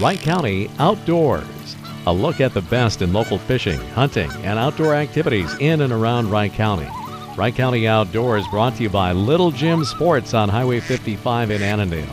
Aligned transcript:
Wright 0.00 0.18
County 0.18 0.68
Outdoors. 0.80 1.76
A 2.08 2.12
look 2.12 2.40
at 2.40 2.52
the 2.52 2.62
best 2.62 3.00
in 3.00 3.12
local 3.12 3.38
fishing, 3.38 3.78
hunting, 3.90 4.28
and 4.42 4.58
outdoor 4.58 4.92
activities 4.92 5.54
in 5.60 5.82
and 5.82 5.92
around 5.92 6.32
Wright 6.32 6.52
County. 6.52 6.88
Wright 7.36 7.54
County 7.54 7.86
Outdoors 7.86 8.44
brought 8.48 8.74
to 8.76 8.82
you 8.82 8.90
by 8.90 9.12
Little 9.12 9.52
Jim 9.52 9.84
Sports 9.84 10.34
on 10.34 10.48
Highway 10.48 10.80
55 10.80 11.52
in 11.52 11.62
Annandale 11.62 12.08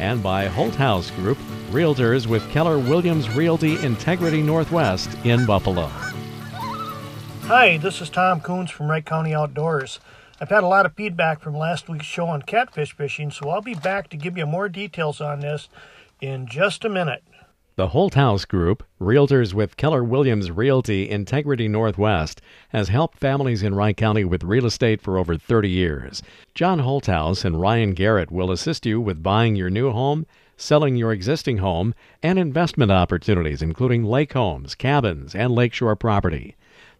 and 0.00 0.20
by 0.20 0.48
Holthouse 0.48 1.14
Group, 1.14 1.38
Realtors 1.70 2.26
with 2.26 2.48
Keller 2.50 2.80
Williams 2.80 3.30
Realty 3.30 3.80
Integrity 3.84 4.42
Northwest 4.42 5.16
in 5.22 5.46
Buffalo. 5.46 5.86
Hi, 7.44 7.76
this 7.76 8.00
is 8.00 8.10
Tom 8.10 8.40
Coons 8.40 8.72
from 8.72 8.90
Wright 8.90 9.06
County 9.06 9.32
Outdoors. 9.32 10.00
I've 10.40 10.48
had 10.48 10.64
a 10.64 10.68
lot 10.68 10.84
of 10.84 10.94
feedback 10.94 11.40
from 11.40 11.56
last 11.56 11.88
week's 11.88 12.06
show 12.06 12.26
on 12.26 12.42
catfish 12.42 12.92
fishing, 12.92 13.30
so 13.30 13.50
I'll 13.50 13.62
be 13.62 13.74
back 13.74 14.08
to 14.08 14.16
give 14.16 14.36
you 14.36 14.46
more 14.46 14.68
details 14.68 15.20
on 15.20 15.38
this 15.38 15.68
in 16.20 16.46
just 16.46 16.84
a 16.84 16.88
minute. 16.88 17.22
The 17.76 17.88
Holthouse 17.88 18.46
Group, 18.46 18.82
Realtors 19.00 19.54
with 19.54 19.78
Keller 19.78 20.04
Williams 20.04 20.50
Realty 20.50 21.08
Integrity 21.08 21.66
Northwest, 21.66 22.42
has 22.70 22.90
helped 22.90 23.18
families 23.18 23.62
in 23.62 23.74
Wright 23.74 23.96
County 23.96 24.24
with 24.24 24.44
real 24.44 24.66
estate 24.66 25.00
for 25.00 25.16
over 25.16 25.38
30 25.38 25.70
years. 25.70 26.22
John 26.54 26.80
Holthouse 26.80 27.44
and 27.44 27.58
Ryan 27.58 27.94
Garrett 27.94 28.30
will 28.30 28.50
assist 28.50 28.84
you 28.84 29.00
with 29.00 29.22
buying 29.22 29.56
your 29.56 29.70
new 29.70 29.92
home, 29.92 30.26
selling 30.58 30.96
your 30.96 31.10
existing 31.10 31.58
home, 31.58 31.94
and 32.22 32.38
investment 32.38 32.92
opportunities, 32.92 33.62
including 33.62 34.04
lake 34.04 34.34
homes, 34.34 34.74
cabins, 34.74 35.34
and 35.34 35.52
lakeshore 35.52 35.96
property. 35.96 36.56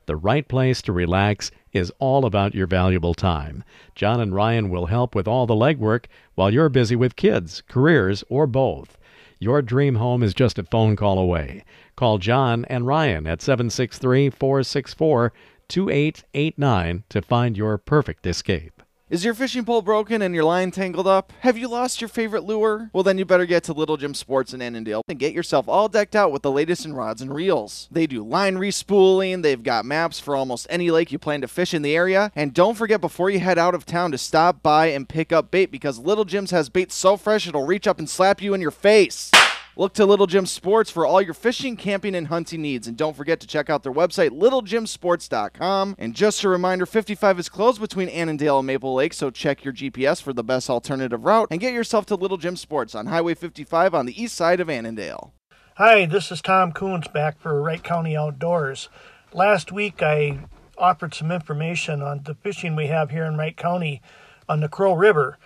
The 0.07 0.17
right 0.17 0.49
place 0.49 0.81
to 0.83 0.93
relax 0.93 1.51
is 1.73 1.93
all 1.99 2.25
about 2.25 2.55
your 2.55 2.67
valuable 2.67 3.13
time. 3.13 3.65
John 3.95 4.19
and 4.19 4.35
Ryan 4.35 4.71
will 4.71 4.87
help 4.87 5.15
with 5.15 5.29
all 5.29 5.47
the 5.47 5.55
legwork 5.55 6.07
while 6.37 6.53
you're 6.53 6.71
busy 6.71 6.97
with 6.97 7.17
kids, 7.17 7.63
careers, 7.69 8.25
or 8.31 8.47
both. 8.47 8.97
Your 9.43 9.63
dream 9.63 9.95
home 9.95 10.23
is 10.23 10.35
just 10.35 10.59
a 10.59 10.65
phone 10.65 10.97
call 10.97 11.19
away. 11.19 11.65
Call 11.97 12.19
John 12.19 12.67
and 12.67 12.87
Ryan 12.87 13.27
at 13.27 13.41
763 13.41 14.29
464 14.29 15.33
2889 15.67 17.05
to 17.09 17.23
find 17.23 17.57
your 17.57 17.79
perfect 17.79 18.27
escape. 18.27 18.80
Is 19.11 19.25
your 19.25 19.35
fishing 19.35 19.65
pole 19.65 19.83
broken 19.83 20.23
and 20.23 20.37
your 20.37 20.45
line 20.45 20.71
tangled 20.71 21.09
up? 21.09 21.33
Have 21.41 21.59
you 21.59 21.67
lost 21.67 22.01
your 22.01 22.07
favorite 22.07 22.45
lure? 22.45 22.91
Well, 22.93 23.03
then 23.03 23.19
you 23.19 23.25
better 23.25 23.45
get 23.45 23.65
to 23.65 23.73
Little 23.73 23.97
Jim 23.97 24.15
Sports 24.15 24.55
in 24.55 24.63
Annandale 24.63 25.03
and 25.09 25.19
get 25.19 25.33
yourself 25.33 25.69
all 25.69 25.89
decked 25.89 26.15
out 26.15 26.31
with 26.31 26.43
the 26.43 26.51
latest 26.53 26.85
in 26.85 26.95
rods 26.95 27.21
and 27.21 27.35
reels. 27.35 27.89
They 27.91 28.07
do 28.07 28.23
line 28.25 28.55
respooling, 28.55 29.43
they've 29.43 29.61
got 29.61 29.85
maps 29.85 30.21
for 30.21 30.37
almost 30.37 30.69
any 30.71 30.93
lake 30.93 31.11
you 31.11 31.19
plan 31.19 31.41
to 31.41 31.49
fish 31.49 31.75
in 31.75 31.83
the 31.83 31.97
area, 31.97 32.31
and 32.37 32.55
don't 32.55 32.77
forget 32.77 33.01
before 33.01 33.31
you 33.31 33.41
head 33.41 33.59
out 33.59 33.75
of 33.75 33.85
town 33.85 34.13
to 34.13 34.19
stop 34.19 34.63
by 34.63 34.87
and 34.87 35.09
pick 35.09 35.33
up 35.33 35.51
bait 35.51 35.73
because 35.73 35.99
Little 35.99 36.25
Jim's 36.25 36.53
has 36.53 36.69
bait 36.69 36.93
so 36.93 37.17
fresh 37.17 37.49
it'll 37.49 37.67
reach 37.67 37.89
up 37.89 37.99
and 37.99 38.09
slap 38.09 38.41
you 38.41 38.55
in 38.55 38.61
your 38.61 38.71
face. 38.71 39.33
Look 39.81 39.95
to 39.95 40.05
Little 40.05 40.27
Jim 40.27 40.45
Sports 40.45 40.91
for 40.91 41.07
all 41.07 41.23
your 41.23 41.33
fishing, 41.33 41.75
camping, 41.75 42.15
and 42.15 42.27
hunting 42.27 42.61
needs. 42.61 42.87
And 42.87 42.99
don't 42.99 43.17
forget 43.17 43.41
to 43.41 43.47
check 43.47 43.71
out 43.71 43.83
their 43.83 43.95
website, 43.95 44.29
littlejimsports.com. 44.29 45.97
And 45.99 46.15
just 46.15 46.45
a 46.45 46.51
reminder 46.51 46.85
55 46.85 47.39
is 47.39 47.49
closed 47.49 47.81
between 47.81 48.11
Annandale 48.11 48.59
and 48.59 48.67
Maple 48.67 48.93
Lake, 48.93 49.15
so 49.15 49.31
check 49.31 49.65
your 49.65 49.73
GPS 49.73 50.21
for 50.21 50.35
the 50.35 50.45
best 50.45 50.69
alternative 50.69 51.25
route 51.25 51.49
and 51.51 51.61
get 51.61 51.73
yourself 51.73 52.05
to 52.07 52.15
Little 52.15 52.37
Jim 52.37 52.57
Sports 52.57 52.95
on 52.95 53.07
Highway 53.07 53.33
55 53.33 53.95
on 53.95 54.05
the 54.05 54.23
east 54.23 54.35
side 54.35 54.61
of 54.61 54.69
Annandale. 54.69 55.33
Hi, 55.77 56.05
this 56.05 56.31
is 56.31 56.43
Tom 56.43 56.73
Coons 56.73 57.09
back 57.09 57.41
for 57.41 57.63
Wright 57.63 57.83
County 57.83 58.15
Outdoors. 58.15 58.91
Last 59.33 59.73
week 59.73 60.03
I 60.03 60.41
offered 60.77 61.15
some 61.15 61.33
information 61.33 62.03
on 62.03 62.25
the 62.25 62.35
fishing 62.35 62.77
we 62.77 62.89
have 62.89 63.13
here 63.13 63.25
in 63.25 63.39
Wright 63.39 63.57
County 63.57 64.03
on 64.47 64.61
the 64.61 64.69
Crow 64.69 64.93
River. 64.93 65.39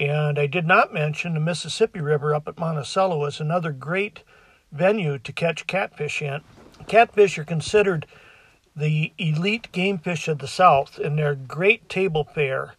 And 0.00 0.38
I 0.38 0.46
did 0.46 0.66
not 0.66 0.94
mention 0.94 1.34
the 1.34 1.40
Mississippi 1.40 2.00
River 2.00 2.34
up 2.34 2.48
at 2.48 2.58
Monticello 2.58 3.22
is 3.26 3.38
another 3.38 3.70
great 3.70 4.22
venue 4.72 5.18
to 5.18 5.32
catch 5.32 5.66
catfish 5.66 6.22
in. 6.22 6.40
Catfish 6.86 7.36
are 7.38 7.44
considered 7.44 8.06
the 8.74 9.12
elite 9.18 9.70
game 9.72 9.98
fish 9.98 10.26
of 10.26 10.38
the 10.38 10.48
South, 10.48 10.98
and 10.98 11.18
they're 11.18 11.34
great 11.34 11.86
table 11.90 12.24
fare. 12.24 12.74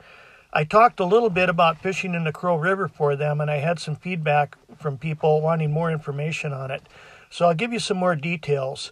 I 0.51 0.63
talked 0.63 0.99
a 0.99 1.05
little 1.05 1.29
bit 1.29 1.47
about 1.47 1.79
fishing 1.79 2.15
in 2.15 2.23
the 2.23 2.31
Crow 2.31 2.55
River 2.55 2.87
for 2.87 3.15
them, 3.15 3.39
and 3.39 3.51
I 3.51 3.57
had 3.57 3.77
some 3.77 3.95
feedback 3.95 4.57
from 4.79 4.97
people 4.97 5.41
wanting 5.41 5.71
more 5.71 5.91
information 5.91 6.51
on 6.51 6.71
it. 6.71 6.81
So 7.29 7.45
I'll 7.45 7.53
give 7.53 7.71
you 7.71 7.79
some 7.79 7.97
more 7.97 8.15
details. 8.15 8.91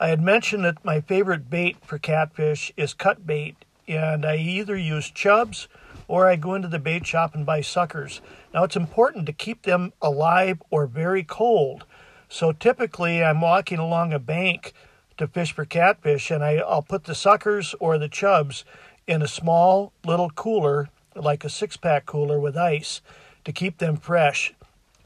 I 0.00 0.08
had 0.08 0.22
mentioned 0.22 0.64
that 0.64 0.82
my 0.82 1.02
favorite 1.02 1.50
bait 1.50 1.76
for 1.84 1.98
catfish 1.98 2.72
is 2.78 2.94
cut 2.94 3.26
bait, 3.26 3.65
and 3.88 4.24
I 4.24 4.36
either 4.36 4.76
use 4.76 5.10
chubs 5.10 5.68
or 6.08 6.26
I 6.26 6.36
go 6.36 6.54
into 6.54 6.68
the 6.68 6.78
bait 6.78 7.06
shop 7.06 7.34
and 7.34 7.44
buy 7.44 7.60
suckers. 7.60 8.20
Now, 8.54 8.64
it's 8.64 8.76
important 8.76 9.26
to 9.26 9.32
keep 9.32 9.62
them 9.62 9.92
alive 10.00 10.62
or 10.70 10.86
very 10.86 11.24
cold. 11.24 11.84
So 12.28 12.52
typically, 12.52 13.22
I'm 13.22 13.40
walking 13.40 13.78
along 13.78 14.12
a 14.12 14.18
bank 14.18 14.72
to 15.16 15.26
fish 15.26 15.52
for 15.52 15.64
catfish, 15.64 16.30
and 16.30 16.44
I, 16.44 16.56
I'll 16.56 16.82
put 16.82 17.04
the 17.04 17.14
suckers 17.14 17.74
or 17.80 17.98
the 17.98 18.08
chubs 18.08 18.64
in 19.06 19.22
a 19.22 19.28
small 19.28 19.92
little 20.04 20.30
cooler, 20.30 20.88
like 21.14 21.44
a 21.44 21.48
six 21.48 21.76
pack 21.76 22.06
cooler 22.06 22.38
with 22.38 22.56
ice, 22.56 23.00
to 23.44 23.52
keep 23.52 23.78
them 23.78 23.96
fresh. 23.96 24.52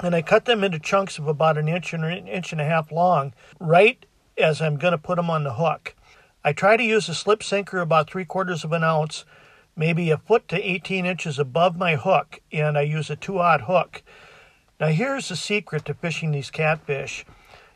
And 0.03 0.15
I 0.15 0.23
cut 0.23 0.47
them 0.47 0.65
into 0.65 0.79
chunks 0.79 1.19
of 1.19 1.29
about 1.29 1.59
an 1.59 1.69
inch 1.69 1.93
and 1.93 2.05
an 2.05 2.27
inch 2.27 2.53
and 2.53 2.61
a 2.61 2.65
half 2.65 2.91
long, 2.91 3.35
right 3.59 4.05
as 4.39 4.63
I'm 4.63 4.77
going 4.77 4.93
to 4.93 4.99
put 4.99 5.17
them 5.17 5.31
on 5.31 5.45
the 5.45 5.55
hook. 5.55 5.95
I 6.45 6.53
try 6.53 6.77
to 6.77 6.83
use 6.83 7.09
a 7.09 7.15
slip 7.15 7.43
sinker 7.43 7.81
about 7.81 8.11
three 8.11 8.25
quarters 8.25 8.65
of 8.65 8.73
an 8.73 8.85
ounce 8.85 9.25
maybe 9.77 10.11
a 10.11 10.19
foot 10.19 10.47
to 10.49 10.71
18 10.71 11.07
inches 11.07 11.39
above 11.39 11.77
my 11.77 11.97
hook, 11.97 12.41
and 12.53 12.77
I 12.77 12.83
use 12.83 13.09
a 13.09 13.17
two 13.17 13.39
aught 13.39 13.63
hook. 13.63 14.03
Now, 14.79 14.89
here's 14.89 15.29
the 15.29 15.37
secret 15.37 15.85
to 15.87 15.95
fishing 15.95 16.33
these 16.33 16.51
catfish 16.51 17.25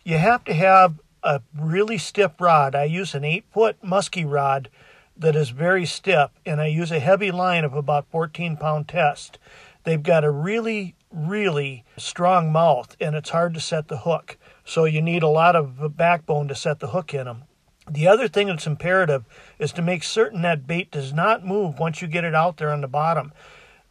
you 0.06 0.18
have 0.18 0.44
to 0.44 0.52
have 0.52 1.00
a 1.22 1.40
really 1.58 1.96
stiff 1.96 2.32
rod. 2.38 2.74
I 2.74 2.84
use 2.84 3.14
an 3.14 3.24
8 3.24 3.44
foot 3.50 3.82
musky 3.82 4.26
rod 4.26 4.68
that 5.16 5.34
is 5.34 5.48
very 5.48 5.86
stiff, 5.86 6.30
and 6.44 6.60
I 6.60 6.66
use 6.66 6.90
a 6.90 7.00
heavy 7.00 7.30
line 7.30 7.64
of 7.64 7.72
about 7.72 8.10
14 8.10 8.58
pound 8.58 8.86
test. 8.86 9.38
They've 9.84 10.02
got 10.02 10.24
a 10.24 10.30
really, 10.30 10.94
really 11.10 11.84
strong 11.96 12.52
mouth, 12.52 12.96
and 13.00 13.14
it's 13.14 13.30
hard 13.30 13.54
to 13.54 13.60
set 13.60 13.88
the 13.88 13.98
hook. 13.98 14.36
So 14.64 14.84
you 14.84 15.00
need 15.00 15.22
a 15.22 15.28
lot 15.28 15.56
of 15.56 15.96
backbone 15.96 16.48
to 16.48 16.54
set 16.54 16.80
the 16.80 16.88
hook 16.88 17.14
in 17.14 17.24
them. 17.24 17.44
The 17.90 18.08
other 18.08 18.28
thing 18.28 18.46
that's 18.48 18.66
imperative 18.66 19.24
is 19.58 19.72
to 19.72 19.82
make 19.82 20.02
certain 20.04 20.42
that 20.42 20.66
bait 20.66 20.90
does 20.90 21.12
not 21.12 21.44
move 21.44 21.78
once 21.78 22.00
you 22.00 22.08
get 22.08 22.24
it 22.24 22.34
out 22.34 22.56
there 22.56 22.70
on 22.70 22.80
the 22.80 22.88
bottom. 22.88 23.32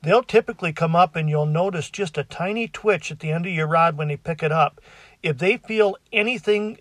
They'll 0.01 0.23
typically 0.23 0.73
come 0.73 0.95
up 0.95 1.15
and 1.15 1.29
you'll 1.29 1.45
notice 1.45 1.89
just 1.89 2.17
a 2.17 2.23
tiny 2.23 2.67
twitch 2.67 3.11
at 3.11 3.19
the 3.19 3.31
end 3.31 3.45
of 3.45 3.53
your 3.53 3.67
rod 3.67 3.95
when 3.95 4.09
they 4.09 4.17
pick 4.17 4.43
it 4.43 4.51
up. 4.51 4.81
If 5.21 5.37
they 5.37 5.57
feel 5.57 5.95
anything 6.11 6.79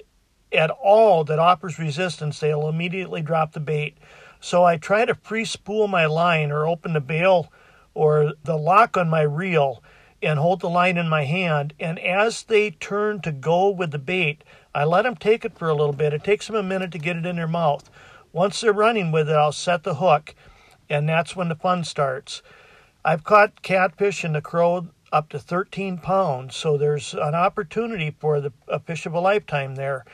at 0.52 0.70
all 0.70 1.22
that 1.24 1.38
offers 1.38 1.78
resistance, 1.78 2.40
they'll 2.40 2.68
immediately 2.68 3.22
drop 3.22 3.52
the 3.52 3.60
bait. 3.60 3.96
So 4.40 4.64
I 4.64 4.76
try 4.76 5.04
to 5.04 5.14
free 5.14 5.44
spool 5.44 5.86
my 5.86 6.06
line 6.06 6.50
or 6.50 6.66
open 6.66 6.94
the 6.94 7.00
bail 7.00 7.52
or 7.94 8.32
the 8.42 8.56
lock 8.56 8.96
on 8.96 9.08
my 9.08 9.22
reel 9.22 9.82
and 10.22 10.38
hold 10.38 10.60
the 10.60 10.70
line 10.70 10.96
in 10.96 11.08
my 11.08 11.24
hand. 11.24 11.74
And 11.78 11.98
as 11.98 12.42
they 12.44 12.70
turn 12.70 13.20
to 13.22 13.32
go 13.32 13.68
with 13.68 13.90
the 13.90 13.98
bait, 13.98 14.42
I 14.74 14.84
let 14.84 15.02
them 15.02 15.16
take 15.16 15.44
it 15.44 15.58
for 15.58 15.68
a 15.68 15.74
little 15.74 15.92
bit. 15.92 16.14
It 16.14 16.24
takes 16.24 16.46
them 16.46 16.56
a 16.56 16.62
minute 16.62 16.92
to 16.92 16.98
get 16.98 17.16
it 17.16 17.26
in 17.26 17.36
their 17.36 17.48
mouth. 17.48 17.90
Once 18.32 18.60
they're 18.60 18.72
running 18.72 19.12
with 19.12 19.28
it, 19.28 19.34
I'll 19.34 19.52
set 19.52 19.82
the 19.82 19.96
hook, 19.96 20.34
and 20.88 21.08
that's 21.08 21.36
when 21.36 21.48
the 21.48 21.54
fun 21.54 21.84
starts. 21.84 22.42
I've 23.04 23.24
caught 23.24 23.62
catfish 23.62 24.24
in 24.24 24.32
the 24.32 24.40
crow 24.40 24.88
up 25.12 25.28
to 25.28 25.38
13 25.38 25.98
pounds, 25.98 26.56
so 26.56 26.78
there's 26.78 27.12
an 27.12 27.34
opportunity 27.34 28.14
for 28.18 28.40
the, 28.40 28.52
a 28.68 28.80
fish 28.80 29.04
of 29.04 29.12
a 29.12 29.20
lifetime 29.20 29.74
there. 29.74 30.04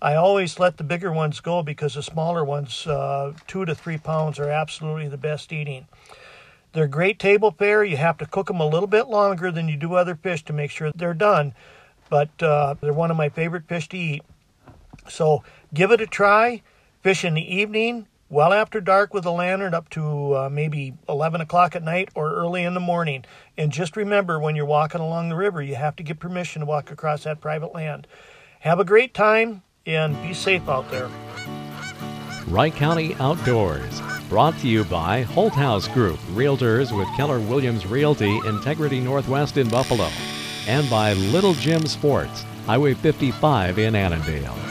I 0.00 0.14
always 0.14 0.58
let 0.58 0.76
the 0.78 0.84
bigger 0.84 1.12
ones 1.12 1.40
go 1.40 1.62
because 1.62 1.94
the 1.94 2.02
smaller 2.02 2.44
ones, 2.44 2.86
uh, 2.86 3.32
two 3.46 3.64
to 3.64 3.74
three 3.74 3.98
pounds, 3.98 4.38
are 4.38 4.50
absolutely 4.50 5.08
the 5.08 5.18
best 5.18 5.52
eating. 5.52 5.86
They're 6.72 6.86
great 6.86 7.18
table 7.18 7.50
fare. 7.50 7.84
You 7.84 7.96
have 7.96 8.18
to 8.18 8.26
cook 8.26 8.48
them 8.48 8.60
a 8.60 8.66
little 8.66 8.86
bit 8.86 9.08
longer 9.08 9.50
than 9.50 9.68
you 9.68 9.76
do 9.76 9.94
other 9.94 10.14
fish 10.14 10.44
to 10.44 10.52
make 10.52 10.70
sure 10.70 10.92
they're 10.94 11.14
done, 11.14 11.54
but 12.08 12.42
uh, 12.42 12.74
they're 12.80 12.92
one 12.92 13.10
of 13.10 13.16
my 13.16 13.28
favorite 13.28 13.66
fish 13.68 13.88
to 13.90 13.98
eat. 13.98 14.22
So 15.08 15.42
give 15.72 15.90
it 15.90 16.00
a 16.00 16.06
try. 16.06 16.62
Fish 17.02 17.24
in 17.24 17.34
the 17.34 17.54
evening, 17.54 18.08
well 18.28 18.52
after 18.52 18.80
dark 18.80 19.14
with 19.14 19.24
a 19.24 19.30
lantern 19.30 19.74
up 19.74 19.88
to 19.90 20.36
uh, 20.36 20.48
maybe 20.50 20.94
11 21.08 21.40
o'clock 21.40 21.76
at 21.76 21.84
night 21.84 22.08
or 22.14 22.34
early 22.34 22.64
in 22.64 22.74
the 22.74 22.80
morning. 22.80 23.24
And 23.56 23.70
just 23.70 23.96
remember 23.96 24.40
when 24.40 24.56
you're 24.56 24.64
walking 24.64 25.00
along 25.00 25.28
the 25.28 25.36
river, 25.36 25.62
you 25.62 25.76
have 25.76 25.94
to 25.96 26.02
get 26.02 26.18
permission 26.18 26.60
to 26.60 26.66
walk 26.66 26.90
across 26.90 27.24
that 27.24 27.40
private 27.40 27.72
land. 27.72 28.06
Have 28.60 28.80
a 28.80 28.84
great 28.84 29.14
time 29.14 29.62
and 29.86 30.20
be 30.22 30.34
safe 30.34 30.68
out 30.68 30.90
there. 30.90 31.08
Wright 32.48 32.74
County 32.74 33.14
Outdoors. 33.16 34.00
Brought 34.28 34.58
to 34.58 34.66
you 34.66 34.82
by 34.84 35.22
Holthouse 35.22 35.92
Group, 35.94 36.18
Realtors 36.32 36.96
with 36.96 37.06
Keller 37.16 37.38
Williams 37.38 37.86
Realty, 37.86 38.38
Integrity 38.44 38.98
Northwest 38.98 39.56
in 39.56 39.68
Buffalo, 39.68 40.08
and 40.66 40.88
by 40.90 41.12
Little 41.14 41.54
Jim 41.54 41.86
Sports, 41.86 42.44
Highway 42.66 42.94
55 42.94 43.78
in 43.78 43.94
Annandale. 43.94 44.65